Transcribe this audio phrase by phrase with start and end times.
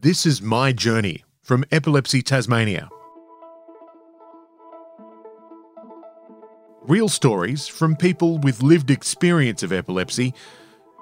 [0.00, 2.88] This is my journey from Epilepsy Tasmania.
[6.82, 10.34] Real stories from people with lived experience of epilepsy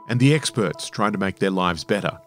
[0.09, 2.19] and the experts trying to make their lives better.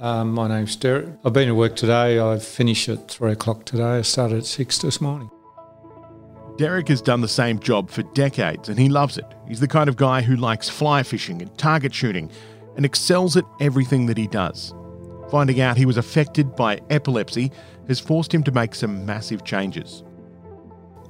[0.00, 1.10] Um, my name's Derek.
[1.26, 2.18] I've been to work today.
[2.18, 3.98] I finished at three o'clock today.
[3.98, 5.30] I started at six this morning.
[6.56, 9.26] Derek has done the same job for decades and he loves it.
[9.46, 12.30] He's the kind of guy who likes fly fishing and target shooting
[12.76, 14.72] and excels at everything that he does.
[15.34, 17.50] Finding out he was affected by epilepsy
[17.88, 20.04] has forced him to make some massive changes.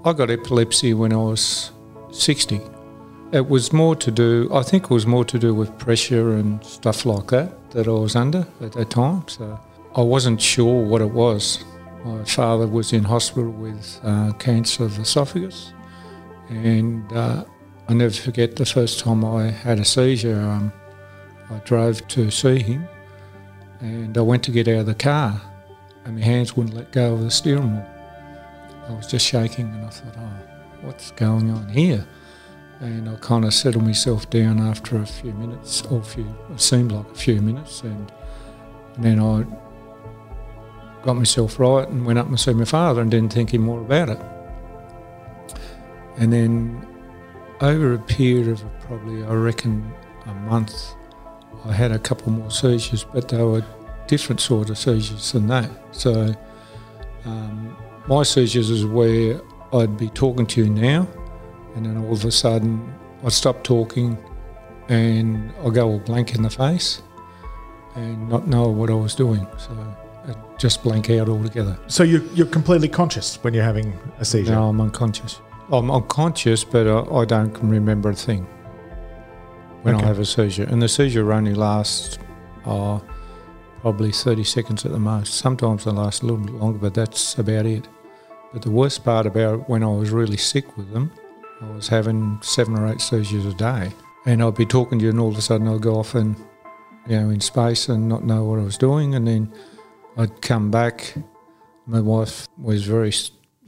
[0.02, 1.72] I got epilepsy when I was
[2.10, 2.58] 60.
[3.32, 6.64] It was more to do, I think it was more to do with pressure and
[6.64, 9.28] stuff like that that I was under at that time.
[9.28, 9.60] So
[9.94, 11.62] I wasn't sure what it was.
[12.02, 15.74] My father was in hospital with uh, cancer of the esophagus,
[16.48, 17.44] and uh,
[17.90, 20.40] I never forget the first time I had a seizure.
[20.40, 20.72] Um,
[21.50, 22.88] I drove to see him,
[23.84, 25.42] and I went to get out of the car,
[26.04, 27.86] and my hands wouldn't let go of the steering wheel.
[28.88, 32.06] I was just shaking, and I thought, "Oh, what's going on here?"
[32.80, 36.60] And I kind of settled myself down after a few minutes, or a few, it
[36.60, 38.10] seemed like a few minutes, and,
[38.94, 39.44] and then I
[41.02, 43.80] got myself right and went up and see my father and didn't think any more
[43.80, 44.20] about it.
[46.16, 46.86] And then
[47.60, 49.92] over a period of probably, I reckon,
[50.24, 50.94] a month,
[51.66, 53.64] I had a couple more seizures, but they were
[54.06, 55.70] different sort of seizures than that.
[55.92, 56.34] So
[57.24, 59.40] um, my seizures is where
[59.72, 61.08] I'd be talking to you now,
[61.74, 62.92] and then all of a sudden
[63.24, 64.18] I'd stop talking
[64.88, 67.02] and I go all blank in the face
[67.94, 69.46] and not know what I was doing.
[69.56, 69.96] So
[70.58, 71.78] just blank out altogether.
[71.86, 74.52] So you're, you're completely conscious when you're having a seizure?
[74.52, 75.40] No, I'm unconscious.
[75.72, 78.44] I'm unconscious, but I, I don't remember a thing
[79.82, 80.04] when okay.
[80.04, 80.64] I have a seizure.
[80.64, 82.18] And the seizure only lasts
[82.64, 83.00] uh,
[83.84, 85.34] probably 30 seconds at the most.
[85.34, 87.86] Sometimes they last a little bit longer, but that's about it.
[88.50, 91.12] But the worst part about when I was really sick with them,
[91.60, 93.92] I was having seven or eight seizures a day.
[94.24, 96.34] And I'd be talking to you, and all of a sudden I'd go off and,
[97.06, 99.14] you know, in space and not know what I was doing.
[99.14, 99.52] And then
[100.16, 101.12] I'd come back.
[101.86, 103.12] My wife was very,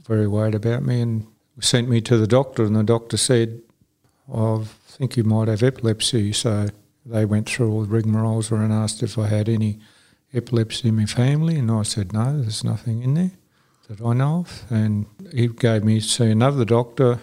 [0.07, 1.27] very worried about me and
[1.61, 3.61] sent me to the doctor, and the doctor said,
[4.33, 6.33] I think you might have epilepsy.
[6.33, 6.69] So
[7.05, 9.79] they went through all the rigmaroles and asked if I had any
[10.33, 13.31] epilepsy in my family, and I said, no, there's nothing in there
[13.87, 14.63] that I know of.
[14.69, 17.19] And he gave me to see another doctor,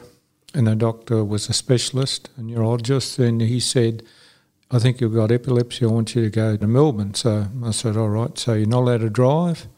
[0.55, 4.03] and the doctor was a specialist, a neurologist, and he said,
[4.71, 5.85] I think you've got epilepsy.
[5.85, 7.15] I want you to go to Melbourne.
[7.15, 8.37] So I said, all right.
[8.39, 9.69] So you're not allowed to drive,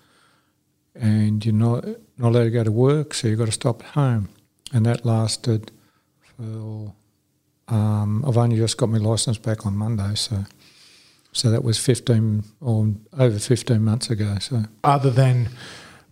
[0.95, 1.85] and you're not
[2.19, 3.13] not allowed to go to work.
[3.13, 4.29] So you've got to stop at home,
[4.73, 5.73] and that lasted
[6.23, 6.95] for.
[7.69, 10.45] Um, I've only just got my license back on Monday, so
[11.37, 14.39] so that was fifteen or over fifteen months ago.
[14.41, 15.51] So other than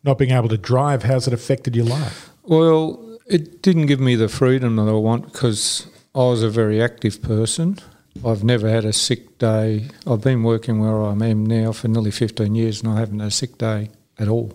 [0.03, 2.31] not being able to drive, how's it affected your life?
[2.43, 6.83] Well, it didn't give me the freedom that I want because I was a very
[6.83, 7.79] active person.
[8.25, 9.89] I've never had a sick day.
[10.07, 13.29] I've been working where I am now for nearly 15 years and I haven't had
[13.29, 14.53] a sick day at all.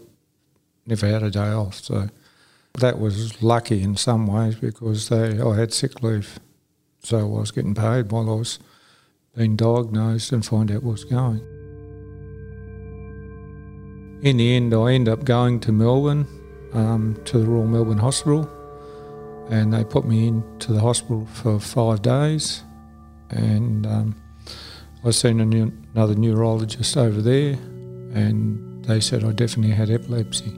[0.86, 1.76] Never had a day off.
[1.76, 2.10] So
[2.76, 6.40] that was lucky in some ways because they, I had sick leave.
[7.02, 8.60] So I was getting paid while I was
[9.36, 11.42] being diagnosed and find out what's going.
[14.22, 16.28] In the end, I end up going to Melbourne,
[16.74, 18.50] um, to the Royal Melbourne Hospital,
[19.50, 22.64] and they put me into the hospital for five days
[23.32, 24.16] and um,
[25.04, 27.54] I seen new, another neurologist over there,
[28.14, 30.50] and they said I definitely had epilepsy.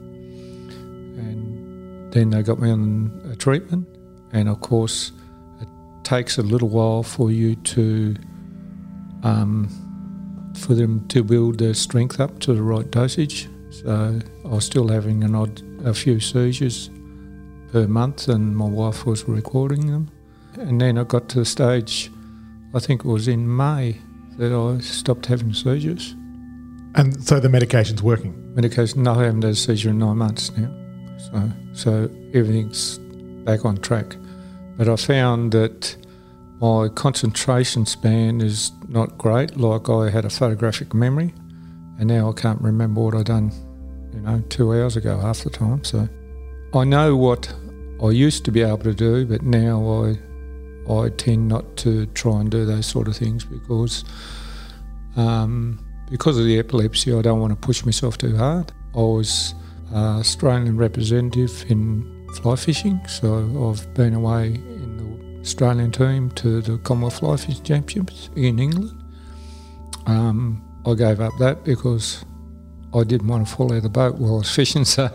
[1.18, 3.86] And then they got me on a treatment,
[4.32, 5.12] and of course,
[5.60, 5.68] it
[6.04, 8.16] takes a little while for you to,
[9.22, 9.68] um,
[10.58, 13.48] for them to build their strength up to the right dosage.
[13.70, 16.90] So I was still having an odd, a few seizures
[17.72, 20.10] per month, and my wife was recording them.
[20.58, 22.10] And then I got to the stage
[22.74, 23.98] I think it was in May
[24.38, 26.14] that I stopped having seizures.
[26.94, 28.54] And so the medication's working?
[28.54, 30.70] Medication, no, I haven't had a seizure in nine months now.
[31.18, 32.98] So, so everything's
[33.44, 34.16] back on track.
[34.76, 35.96] But I found that
[36.62, 39.56] my concentration span is not great.
[39.56, 41.34] Like I had a photographic memory,
[41.98, 43.50] and now I can't remember what I done,
[44.14, 45.82] you know, two hours ago half the time.
[45.82, 46.08] So
[46.72, 47.52] I know what
[48.00, 50.18] I used to be able to do, but now I
[50.88, 54.04] I tend not to try and do those sort of things because
[55.16, 58.70] um, because of the epilepsy, I don't want to push myself too hard.
[58.94, 59.54] I was
[59.92, 64.60] uh, Australian representative in fly fishing, so I've been away
[65.42, 68.90] Australian team to the Commonwealth Fishing Championships in England.
[70.06, 72.24] Um, I gave up that because
[72.94, 74.84] I didn't want to fall out of the boat while I was fishing.
[74.84, 75.10] So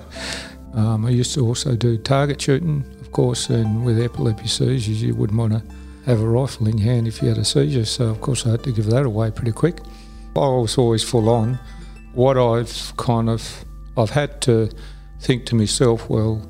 [0.74, 5.16] um, I used to also do target shooting, of course, and with epilepsy seizures, you
[5.16, 5.64] wouldn't want to
[6.06, 7.86] have a rifle in your hand if you had a seizure.
[7.86, 9.80] So, of course, I had to give that away pretty quick.
[10.36, 11.58] I was always full on.
[12.14, 13.66] What I've kind of,
[13.98, 14.70] I've had to
[15.20, 16.42] think to myself, well,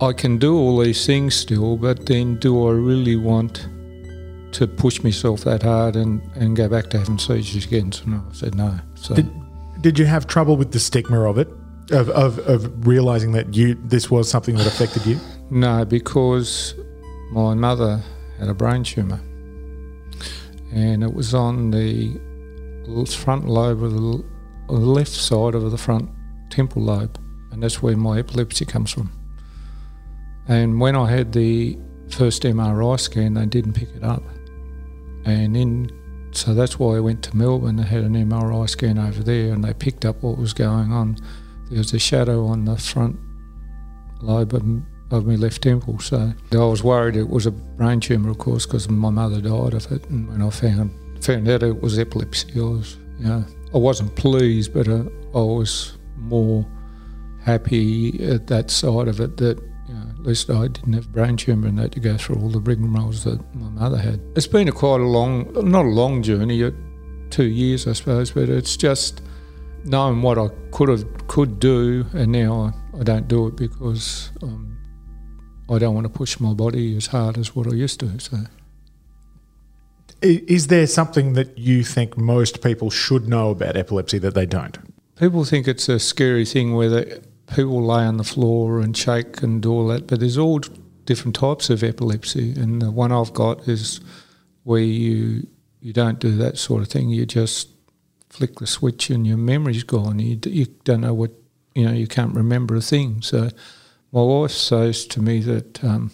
[0.00, 3.68] I can do all these things still, but then do I really want
[4.52, 7.90] to push myself that hard and, and go back to having seizures again?
[7.90, 8.78] So no, I said no.
[8.94, 9.30] So Did,
[9.80, 11.48] did you have trouble with the stigma of it,
[11.90, 15.18] of, of, of realizing that you this was something that affected you?
[15.50, 16.74] no, because
[17.32, 18.00] my mother
[18.38, 19.20] had a brain tumour,
[20.72, 22.20] and it was on the
[23.16, 24.24] front lobe of the,
[24.68, 26.08] of the left side of the front
[26.50, 27.18] temple lobe,
[27.50, 29.17] and that's where my epilepsy comes from.
[30.48, 31.78] And when I had the
[32.10, 34.22] first MRI scan, they didn't pick it up,
[35.24, 35.90] and in
[36.32, 39.64] so that's why I went to Melbourne and had an MRI scan over there, and
[39.64, 41.16] they picked up what was going on.
[41.68, 43.18] There was a shadow on the front
[44.20, 44.62] lobe of,
[45.10, 48.66] of my left temple, so I was worried it was a brain tumour, of course,
[48.66, 50.08] because my mother died of it.
[50.10, 50.92] And when I found
[51.24, 55.04] found out it was epilepsy, I was, you know, I wasn't pleased, but uh,
[55.34, 56.66] I was more
[57.42, 59.58] happy at that side of it that
[60.20, 63.24] at least I didn't have brain tumour and had to go through all the rigmaroles
[63.24, 64.20] that my mother had.
[64.34, 66.70] It's been a quite a long, not a long journey, uh,
[67.30, 69.22] two years I suppose, but it's just
[69.84, 74.30] knowing what I could have could do, and now I, I don't do it because
[74.42, 74.76] um,
[75.70, 78.18] I don't want to push my body as hard as what I used to.
[78.18, 78.38] So.
[80.20, 84.76] Is there something that you think most people should know about epilepsy that they don't?
[85.14, 87.20] People think it's a scary thing where they,
[87.54, 90.60] people lay on the floor and shake and do all that, but there's all
[91.04, 94.00] different types of epilepsy, and the one I've got is
[94.64, 95.46] where you
[95.80, 97.08] you don't do that sort of thing.
[97.08, 97.68] You just
[98.28, 100.18] flick the switch and your memory's gone.
[100.18, 101.30] You, you don't know what
[101.74, 101.92] you know.
[101.92, 103.22] You can't remember a thing.
[103.22, 103.50] So
[104.12, 106.10] my wife says to me that um,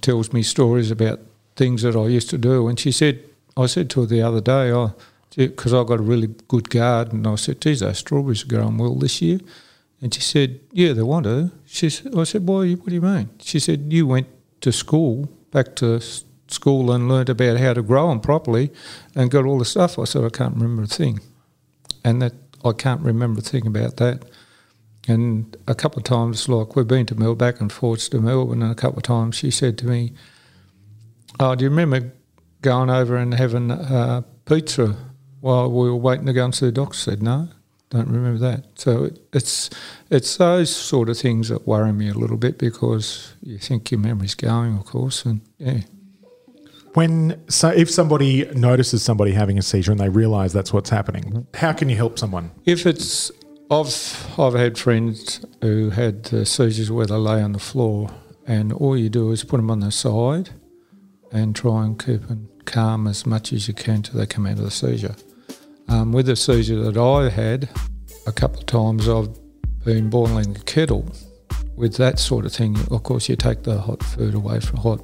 [0.00, 1.20] tells me stories about
[1.54, 3.22] things that I used to do, and she said
[3.56, 4.94] I said to her the other day, oh,
[5.34, 7.26] because I got a really good garden.
[7.26, 9.40] I said, geez, those strawberries are growing well this year.
[10.00, 11.50] And she said, yeah, they want to.
[11.64, 13.30] She said, I said, why, what do you mean?
[13.40, 14.28] She said, you went
[14.60, 16.00] to school, back to
[16.48, 18.70] school and learnt about how to grow them properly
[19.14, 19.98] and got all the stuff.
[19.98, 21.20] I said, I can't remember a thing.
[22.04, 22.34] And that
[22.64, 24.24] I can't remember a thing about that.
[25.08, 28.62] And a couple of times, like we've been to Melbourne, back and forth to Melbourne,
[28.62, 30.12] and a couple of times she said to me,
[31.38, 32.12] Oh, do you remember
[32.62, 34.96] going over and having uh, pizza
[35.40, 36.96] while we were waiting to go and see the doctor?
[36.96, 37.48] I said, No,
[37.90, 38.64] don't remember that.
[38.74, 39.70] So it, it's
[40.10, 44.00] it's those sort of things that worry me a little bit because you think your
[44.00, 45.80] memory's going, of course, and yeah.
[46.94, 51.46] When so if somebody notices somebody having a seizure and they realise that's what's happening,
[51.54, 52.50] how can you help someone?
[52.64, 53.30] If it's,
[53.70, 58.10] I've I've had friends who had the seizures where they lay on the floor,
[58.46, 60.50] and all you do is put them on the side,
[61.30, 64.58] and try and keep them calm as much as you can till they come out
[64.58, 65.14] of the seizure.
[65.96, 67.70] Um, with the seizure that I've had,
[68.26, 69.30] a couple of times I've
[69.82, 71.10] been boiling the kettle.
[71.74, 75.00] With that sort of thing, of course, you take the hot food away from hot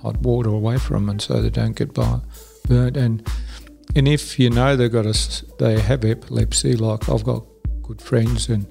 [0.00, 2.96] hot water away from them, and so they don't get burnt.
[2.96, 3.28] And
[3.96, 7.44] and if you know they've got a, they have epilepsy, like I've got
[7.82, 8.64] good friends, and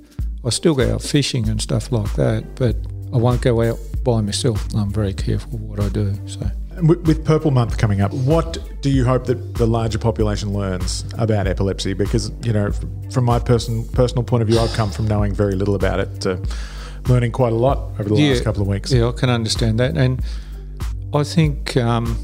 [0.46, 2.78] I still go out fishing and stuff like that, but
[3.14, 4.66] I won't go out by myself.
[4.74, 6.16] I'm very careful what I do.
[6.28, 6.50] So
[6.82, 11.48] With, Purple Month coming up, what do you hope that the larger population learns about
[11.48, 11.94] epilepsy?
[11.94, 12.72] Because you know,
[13.12, 16.22] from my person personal point of view, I've come from knowing very little about it
[16.22, 16.42] to
[17.08, 18.92] learning quite a lot over the last couple of weeks.
[18.92, 20.24] Yeah, I can understand that, and
[21.14, 22.18] I think um,